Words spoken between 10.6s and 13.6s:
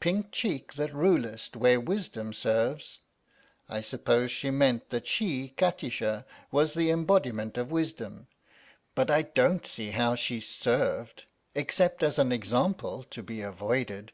OF THE MIKADO" served" except as an example to be